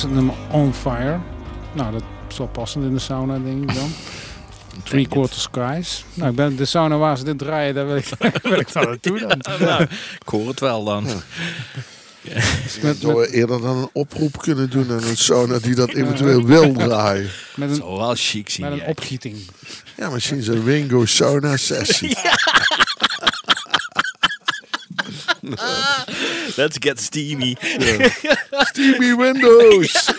was 0.02 0.08
het 0.08 0.18
nummer 0.20 0.36
On 0.52 0.74
Fire. 0.74 1.20
Nou, 1.74 1.92
dat 1.92 2.04
is 2.30 2.38
wel 2.38 2.48
passend 2.48 2.86
in 2.86 2.94
de 2.94 3.00
sauna, 3.00 3.40
denk 3.40 3.70
ik 3.70 3.76
dan. 3.76 3.92
Three 4.84 5.08
Quarter 5.08 5.40
Skies. 5.40 6.06
Nou, 6.14 6.30
ik 6.30 6.36
ben 6.36 6.56
de 6.56 6.66
sauna 6.66 6.98
waar 6.98 7.18
ze 7.18 7.24
dit 7.24 7.38
draaien, 7.38 7.76
daar 7.76 7.86
wil 7.86 7.96
ik, 7.96 8.06
wil 8.42 8.60
ik 8.60 8.74
dan 8.74 8.84
naartoe 8.84 9.20
dan. 9.20 9.42
nou, 9.68 9.82
ik 9.84 10.26
hoor 10.26 10.48
het 10.48 10.60
wel 10.60 10.84
dan. 10.84 11.08
Zou 13.00 13.16
we 13.20 13.30
eerder 13.32 13.62
dan 13.62 13.78
een 13.78 13.90
oproep 13.94 14.38
kunnen 14.38 14.70
doen 14.70 14.92
aan 14.92 15.04
een 15.04 15.18
sauna 15.18 15.60
die 15.60 15.76
dat 15.76 15.90
eventueel 15.90 16.46
wil 16.46 16.74
draaien. 16.74 17.30
Met 17.56 17.70
een, 17.70 17.80
wel 17.80 18.16
chic 18.16 18.50
zien. 18.50 18.70
met 18.70 18.80
een 18.80 18.86
opgieting. 18.86 19.38
Ja, 19.98 20.10
misschien 20.10 20.44
zo'n 20.44 20.64
Wingo 20.64 21.06
sauna 21.06 21.58
sessie. 21.58 22.18
Let's 26.56 26.78
get 26.80 27.00
steamy. 27.00 27.56
Steamy 28.70 29.16
Windows. 29.16 30.10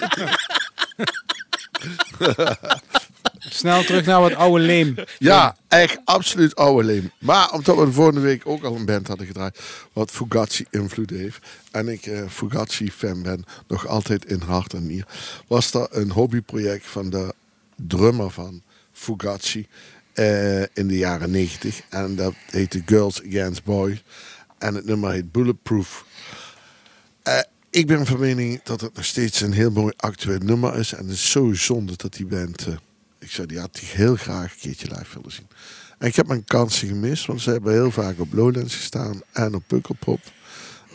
Snel 3.39 3.85
terug 3.85 4.05
naar 4.07 4.20
wat 4.20 4.35
oude 4.35 4.64
leem. 4.64 4.95
Ja, 5.18 5.57
echt 5.68 5.99
absoluut 6.05 6.55
oude 6.55 6.85
leem. 6.85 7.11
Maar 7.18 7.51
omdat 7.53 7.76
we 7.76 7.85
de 7.85 7.93
volgende 7.93 8.20
week 8.20 8.43
ook 8.45 8.64
al 8.64 8.76
een 8.76 8.85
band 8.85 9.07
hadden 9.07 9.26
gedraaid 9.26 9.61
wat 9.93 10.11
Fugazi 10.11 10.64
invloed 10.70 11.11
heeft. 11.11 11.47
En 11.70 11.89
ik 11.89 12.07
eh 12.07 12.22
Fugazi 12.28 12.91
fan 12.91 13.22
ben, 13.22 13.45
nog 13.68 13.87
altijd 13.87 14.24
in 14.24 14.41
hart 14.41 14.74
en 14.74 14.87
nier. 14.87 15.07
Was 15.47 15.74
er 15.74 15.87
een 15.91 16.11
hobbyproject 16.11 16.87
van 16.87 17.11
de 17.11 17.35
drummer 17.76 18.31
van 18.31 18.62
Fugazi 18.93 19.66
eh, 20.12 20.61
in 20.61 20.89
de 20.89 20.97
jaren 20.97 21.31
90. 21.31 21.81
En 21.89 22.16
dat 22.16 22.35
heette 22.51 22.83
Girls 22.87 23.22
Against 23.26 23.64
Boys. 23.64 24.03
En 24.59 24.74
het 24.74 24.85
nummer 24.85 25.11
heet 25.11 25.33
Bulletproof. 25.33 26.05
Ik 27.70 27.86
ben 27.86 28.06
van 28.06 28.18
mening 28.18 28.62
dat 28.62 28.80
het 28.80 28.94
nog 28.94 29.04
steeds 29.04 29.40
een 29.40 29.52
heel 29.52 29.70
mooi 29.70 29.92
actueel 29.96 30.38
nummer 30.38 30.76
is. 30.76 30.92
En 30.92 31.04
het 31.04 31.14
is 31.14 31.30
zo 31.30 31.52
zonde 31.54 31.92
dat 31.96 32.12
die 32.12 32.26
band... 32.26 32.66
eh, 32.66 32.74
ik 33.18 33.30
zou 33.30 33.46
die 33.46 33.58
had 33.58 33.74
die 33.74 33.88
heel 33.88 34.16
graag 34.16 34.52
een 34.52 34.58
keertje 34.58 34.88
live 34.88 35.14
willen 35.14 35.32
zien. 35.32 35.46
En 35.98 36.06
ik 36.06 36.16
heb 36.16 36.26
mijn 36.26 36.44
kansen 36.44 36.88
gemist, 36.88 37.26
want 37.26 37.40
ze 37.40 37.50
hebben 37.50 37.72
heel 37.72 37.90
vaak 37.90 38.20
op 38.20 38.32
Lowlands 38.32 38.76
gestaan 38.76 39.20
en 39.32 39.54
op 39.54 39.62
Pukkelpop. 39.66 40.20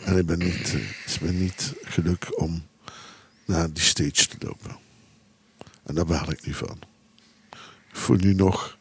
En 0.04 0.16
ik 0.16 0.26
ben 0.26 0.38
niet, 0.38 0.74
eh, 0.74 1.20
het 1.20 1.38
niet 1.38 1.72
gelukt 1.82 2.36
om 2.36 2.66
naar 3.44 3.72
die 3.72 3.82
stage 3.82 4.28
te 4.28 4.36
lopen. 4.38 4.76
En 5.84 5.94
daar 5.94 6.06
baal 6.06 6.30
ik 6.30 6.46
nu 6.46 6.54
van. 6.54 6.78
Voel 7.92 8.16
nu 8.16 8.34
nog 8.34 8.78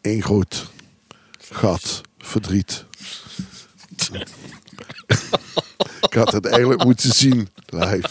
één 0.00 0.22
groot 0.22 0.70
gat, 1.38 2.00
verdriet. 2.18 2.84
ik 6.00 6.14
had 6.14 6.32
het 6.32 6.46
eigenlijk 6.46 6.84
moeten 6.84 7.12
zien 7.12 7.48
live. 7.66 8.08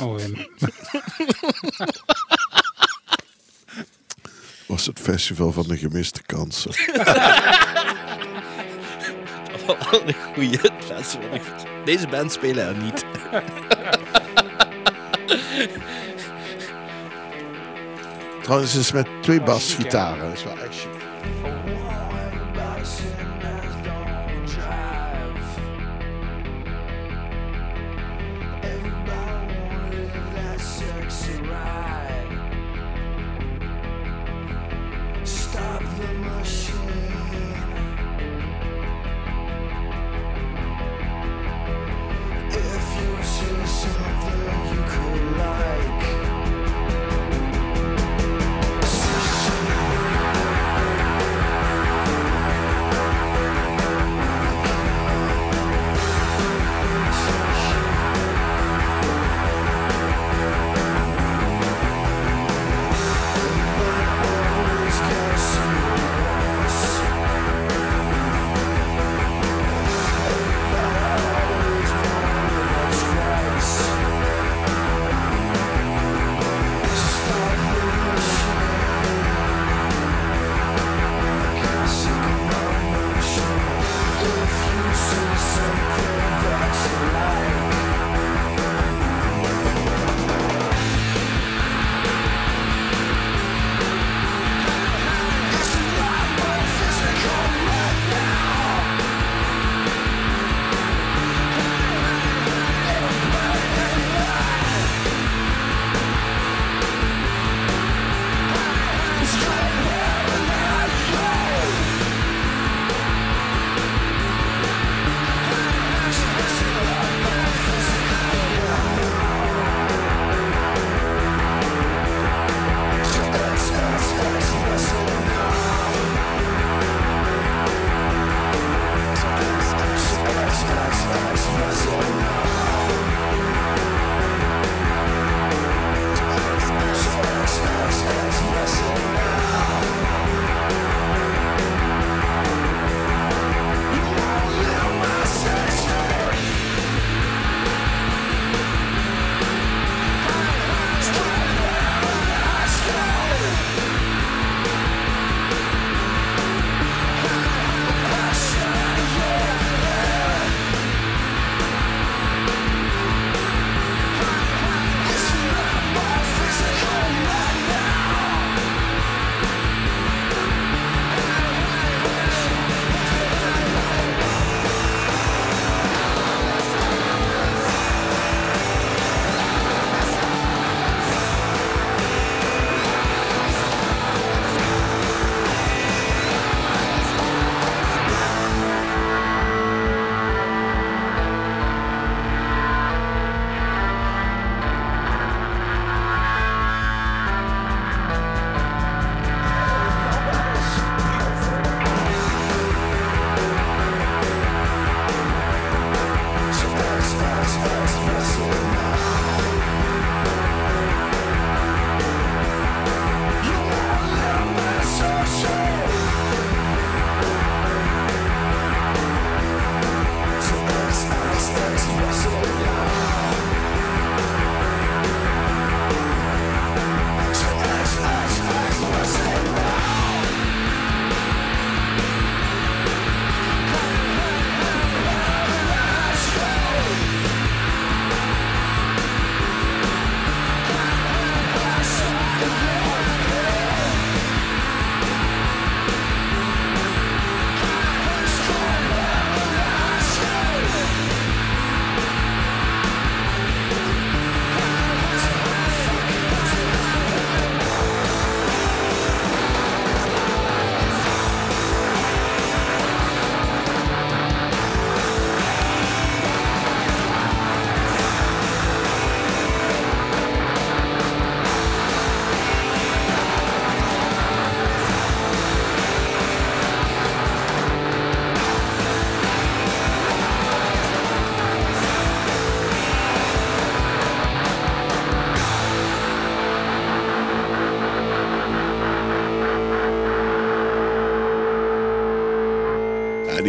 Oh, 0.00 0.16
Wim. 0.16 0.46
Was 4.66 4.86
het 4.86 5.00
festival 5.00 5.52
van 5.52 5.68
de 5.68 5.76
gemiste 5.76 6.22
kansen. 6.22 6.70
Wat 9.66 10.02
een 10.04 10.14
goeie 10.34 10.58
festival. 10.86 11.40
Deze 11.84 12.06
band 12.08 12.32
spelen 12.32 12.66
er 12.66 12.76
niet. 12.76 13.04
Trouwens, 18.42 18.72
het 18.72 18.82
is 18.82 18.92
met 18.92 19.08
twee 19.22 19.42
basgitaren. 19.42 20.28
Dat 20.28 20.36
is 20.36 20.44
wel 20.44 20.58
echt 20.58 20.74
chic. 20.74 21.59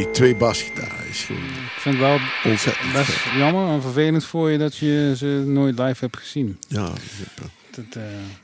Die 0.02 0.12
twee 0.12 0.36
basgitaren 0.36 1.08
is 1.10 1.30
Ik 1.30 1.38
vind 1.78 1.96
het 1.98 2.04
wel 2.04 2.20
ontzettend 2.52 2.94
best 2.94 3.12
vet. 3.12 3.34
jammer 3.40 3.68
en 3.68 3.82
vervelend 3.82 4.26
voor 4.26 4.50
je 4.52 4.58
dat 4.58 4.78
je 4.78 5.14
ze 5.18 5.44
nooit 5.46 5.80
live 5.80 5.98
hebt 6.00 6.18
gezien. 6.18 6.60
Ja, 6.68 6.88
ik 6.88 7.02
heb, 7.02 7.46
eh, 7.46 7.46
Dat, 7.72 7.86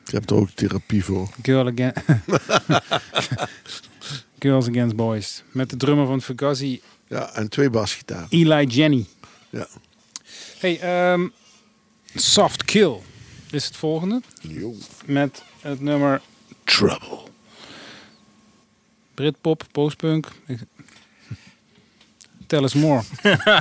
ik 0.06 0.12
heb 0.14 0.30
er 0.30 0.36
ook 0.36 0.50
therapie 0.50 1.04
voor. 1.04 1.30
Girl. 1.42 1.72
Girls 4.40 4.68
Against 4.68 4.96
Boys. 4.96 5.44
Met 5.52 5.70
de 5.70 5.78
drummer 5.78 6.06
van 6.08 6.22
Fugazi, 6.22 6.82
Ja, 7.08 7.34
en 7.34 7.50
twee 7.50 7.70
basgitaren. 7.70 8.28
Eli 8.30 8.66
Jenny. 8.66 9.06
Ja. 9.50 9.68
Hey, 10.60 10.80
ehm, 10.80 11.28
Soft 12.16 12.64
Kill 12.66 12.96
is 13.52 13.66
het 13.66 13.76
volgende. 13.76 14.22
Jo. 14.42 14.76
Met 15.06 15.44
het 15.62 15.82
nummer 15.82 16.22
Trouble. 16.64 17.20
Britpop, 19.14 19.64
postpunk. 19.72 20.28
Tell 22.48 22.64
us 22.64 22.74
more. 22.74 23.02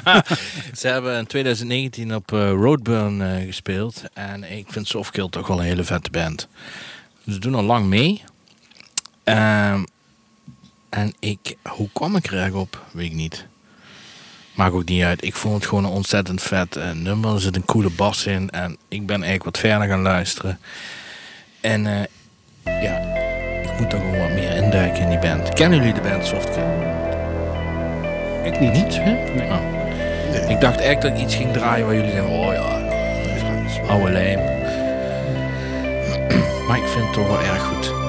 Ze 0.78 0.88
hebben 0.88 1.18
in 1.18 1.26
2019 1.26 2.14
op 2.14 2.32
eh, 2.32 2.50
Roadburn 2.50 3.22
eh, 3.22 3.46
gespeeld. 3.46 4.02
En 4.12 4.52
ik 4.52 4.66
vind 4.68 4.88
Softkill 4.88 5.28
toch 5.28 5.46
wel 5.46 5.58
een 5.58 5.64
hele 5.64 5.84
vette 5.84 6.10
band. 6.10 6.48
Ze 7.28 7.38
doen 7.38 7.54
al 7.54 7.62
lang 7.62 7.86
mee. 7.86 8.22
Ehm, 9.24 9.84
en 10.88 11.14
ik, 11.18 11.56
hoe 11.62 11.88
kwam 11.92 12.16
ik 12.16 12.26
er 12.26 12.38
eigenlijk 12.38 12.62
op? 12.62 12.84
Weet 12.92 13.06
ik 13.06 13.12
niet. 13.12 13.46
Maakt 14.54 14.74
ook 14.74 14.84
niet 14.84 15.02
uit. 15.02 15.24
Ik 15.24 15.34
vond 15.34 15.54
het 15.54 15.66
gewoon 15.66 15.84
een 15.84 15.90
ontzettend 15.90 16.42
vet 16.42 16.76
eh, 16.76 16.90
nummer. 16.90 17.34
Er 17.34 17.40
zit 17.40 17.56
een 17.56 17.64
coole 17.64 17.90
bas 17.90 18.26
in. 18.26 18.50
En 18.50 18.76
ik 18.88 19.06
ben 19.06 19.22
eigenlijk 19.22 19.44
wat 19.44 19.58
verder 19.58 19.88
gaan 19.88 20.02
luisteren. 20.02 20.58
En 21.60 21.82
ja, 22.64 22.98
ik 23.62 23.80
moet 23.80 23.92
er 23.92 23.98
gewoon 23.98 24.18
wat 24.18 24.30
meer 24.30 24.56
induiken 24.56 25.02
in 25.02 25.08
die 25.08 25.18
band. 25.18 25.48
Kennen 25.48 25.78
jullie 25.78 25.94
de 25.94 26.00
band 26.00 26.26
Softkill? 26.26 26.95
Ik 28.46 28.60
niet. 28.60 28.72
Niet? 28.72 28.98
Hè? 29.00 29.12
Oh. 29.44 30.50
Ik 30.50 30.60
dacht 30.60 30.80
echt 30.80 31.02
dat 31.02 31.10
ik 31.10 31.18
iets 31.18 31.34
ging 31.34 31.52
draaien 31.52 31.86
waar 31.86 31.94
jullie 31.94 32.10
zeggen, 32.10 32.30
oh 32.30 32.52
ja, 32.52 32.80
oude 33.88 34.10
lijm. 34.10 34.38
Maar 36.68 36.76
ik 36.76 36.86
vind 36.86 37.04
het 37.04 37.12
toch 37.12 37.26
wel 37.26 37.40
erg 37.40 37.62
goed. 37.62 38.05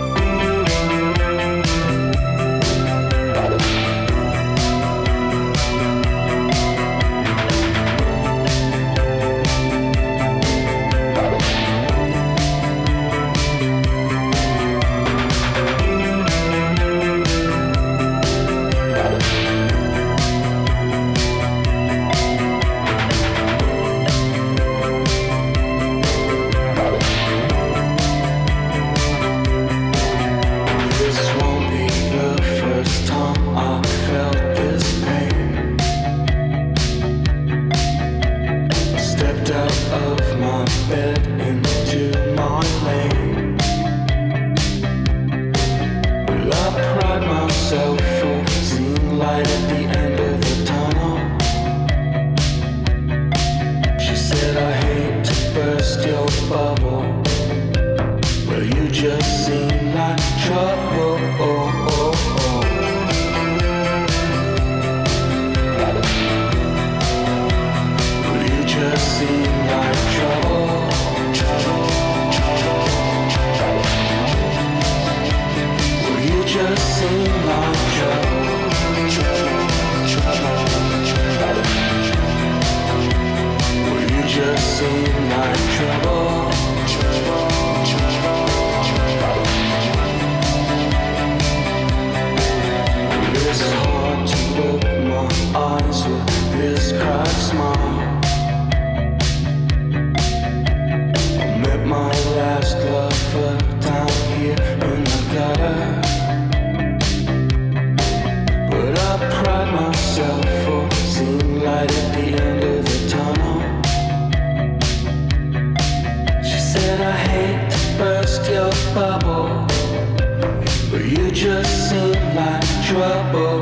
just 121.47 121.93
in 121.93 122.35
like 122.35 122.61
trouble. 122.83 123.56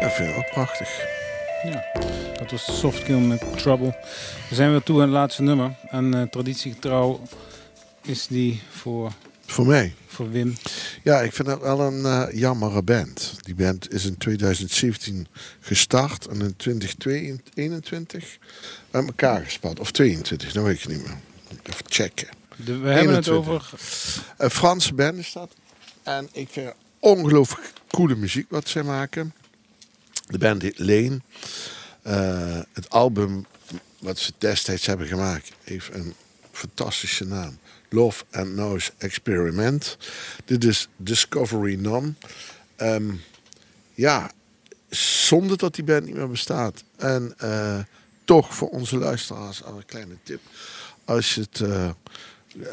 Dat 0.00 0.12
vind 0.12 0.28
ik 0.30 0.36
ook 0.36 0.50
prachtig. 0.50 1.06
Ja, 1.64 1.84
dat 2.38 2.50
was 2.50 2.78
Softkill 2.78 3.18
met 3.18 3.58
Trouble. 3.58 3.96
We 4.48 4.54
zijn 4.54 4.70
weer 4.70 4.82
toe 4.82 4.96
aan 4.96 5.02
het 5.02 5.10
laatste 5.10 5.42
nummer. 5.42 5.74
En 5.90 6.14
eh, 6.14 6.22
traditiegetrouw 6.22 7.20
is 8.02 8.26
die 8.26 8.62
voor, 8.70 9.12
Voor 9.46 9.66
mij. 9.66 9.94
voor 10.06 10.30
Wim. 10.30 10.54
Ja, 11.02 11.20
ik 11.20 11.32
vind 11.32 11.48
dat 11.48 11.60
wel 11.60 11.80
een 11.80 12.04
eh 12.04 12.38
jammere 12.38 12.82
band. 12.82 13.34
Die 13.40 13.54
band 13.54 13.92
is 13.92 14.04
in 14.04 14.16
2017 14.18 15.26
gestart 15.60 16.26
en 16.26 16.40
in 16.40 16.56
2021 16.56 18.38
uit 18.90 19.06
elkaar 19.06 19.44
gespat. 19.44 19.80
Of 19.80 19.90
22, 19.90 20.52
dat 20.52 20.64
weet 20.64 20.78
ik 20.78 20.88
niet 20.88 21.02
meer. 21.06 21.16
Even 21.62 21.84
checken. 21.88 22.28
De- 22.56 22.78
we 22.78 22.88
hebben 22.88 23.14
het 23.14 23.26
21. 23.26 23.36
over 23.38 23.78
Een 24.36 24.50
Franse 24.50 24.94
band 24.94 25.18
is 25.18 25.32
dat. 25.32 25.50
En 26.02 26.28
ik 26.32 26.48
vind 26.50 26.72
ongelooflijk 26.98 27.72
coole 27.88 28.14
muziek 28.16 28.50
wat 28.50 28.68
zij 28.68 28.82
maken. 28.82 29.32
De 30.26 30.38
band 30.38 30.62
heet 30.62 30.78
Lane. 30.78 31.20
Eh, 32.02 32.60
het 32.72 32.90
album 32.90 33.46
wat 33.98 34.18
ze 34.18 34.32
destijds 34.38 34.86
hebben 34.86 35.06
gemaakt 35.06 35.52
heeft 35.64 35.94
een 35.94 36.14
fantastische 36.52 37.24
naam. 37.24 37.58
Love 37.88 38.24
and 38.30 38.54
Noise 38.54 38.92
Experiment. 38.98 39.96
Dit 40.44 40.64
is 40.64 40.88
Discovery 40.96 41.74
None. 41.74 42.14
Ehm, 42.76 43.14
ja, 43.94 44.30
zonde 44.90 45.56
dat 45.56 45.74
die 45.74 45.84
band 45.84 46.04
niet 46.04 46.14
meer 46.14 46.28
bestaat. 46.28 46.84
En 46.96 47.34
eh, 47.38 47.78
toch 48.24 48.54
voor 48.54 48.68
onze 48.68 48.96
luisteraars 48.96 49.62
een 49.64 49.84
kleine 49.86 50.16
tip. 50.22 50.40
Als 51.04 51.34
je 51.34 51.40
het... 51.40 51.60
eh, 51.60 51.90
eh, 52.62 52.68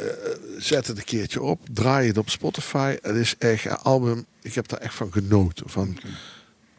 zet 0.57 0.87
het 0.87 0.97
een 0.97 1.03
keertje 1.03 1.41
op. 1.41 1.59
Draai 1.71 2.07
het 2.07 2.17
op 2.17 2.29
Spotify. 2.29 2.95
Het 3.01 3.15
is 3.15 3.35
echt 3.37 3.65
een 3.65 3.77
album. 3.77 4.25
Ik 4.41 4.53
heb 4.53 4.67
daar 4.67 4.79
echt 4.79 4.93
van 4.93 5.11
genoten. 5.11 5.69
Van, 5.69 5.97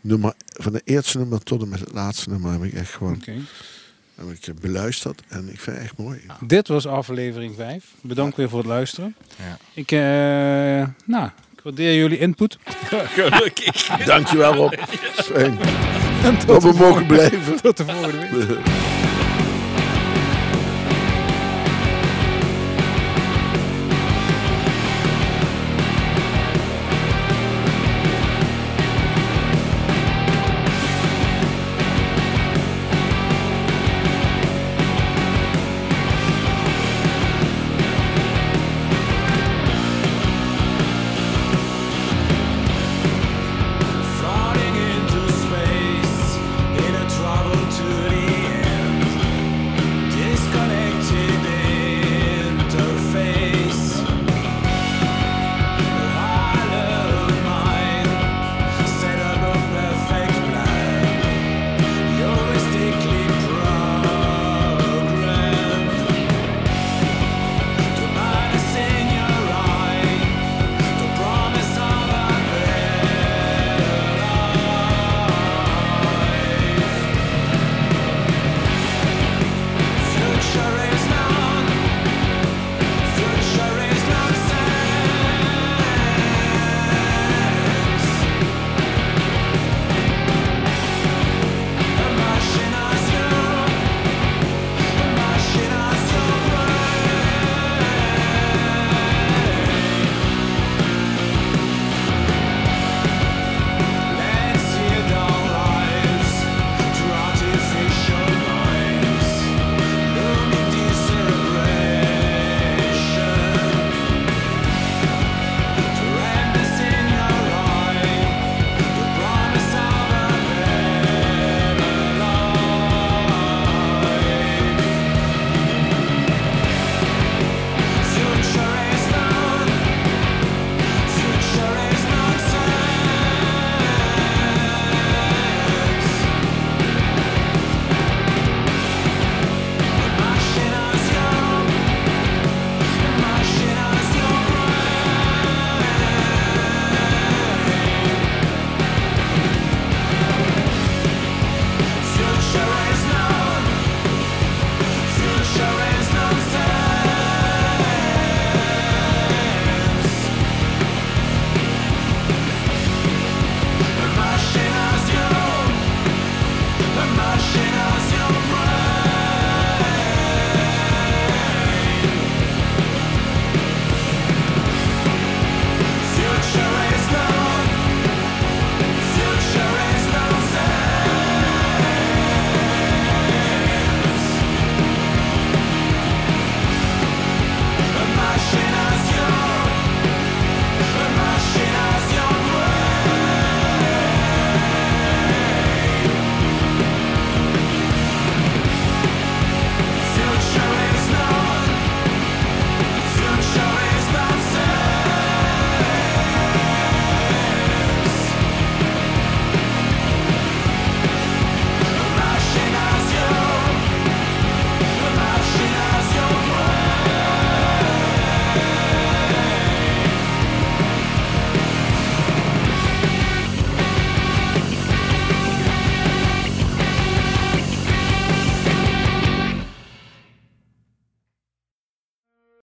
nummer, 0.00 0.34
van 0.46 0.72
de 0.72 0.82
eerste 0.84 1.18
nummer 1.18 1.42
tot 1.42 1.62
en 1.62 1.68
met 1.68 1.80
het 1.80 1.92
laatste 1.92 2.30
nummer 2.30 2.52
heb 2.52 2.62
ik 2.62 2.72
echt 2.72 2.92
gewoon 2.92 3.22
heb 4.16 4.30
ik 4.30 4.46
eh, 4.46 4.54
beluisterd. 4.60 5.22
En 5.28 5.48
ik 5.52 5.60
vind 5.60 5.76
het 5.76 5.84
echt 5.84 5.96
mooi. 5.96 6.20
Dit 6.40 6.68
was 6.68 6.86
aflevering 6.86 7.54
5. 7.56 7.84
Bedankt 8.00 8.36
weer 8.36 8.48
voor 8.48 8.58
het 8.58 8.68
luisteren. 8.68 9.14
Ja. 9.36 9.58
Ik, 9.74 9.92
eh, 9.92 10.94
nou, 11.04 11.30
ik 11.56 11.60
waardeer 11.62 11.94
jullie 11.94 12.18
input. 12.18 12.58
Dankjewel 14.04 14.54
Rob. 14.54 14.72
Fijn. 15.32 15.58
En 16.22 16.38
tot 16.38 16.46
Dat 16.46 16.62
we 16.62 16.72
mogen 16.72 17.06
blijven. 17.06 17.60
Tot 17.60 17.76
de 17.76 17.84
volgende 17.84 18.46
week. 18.46 18.58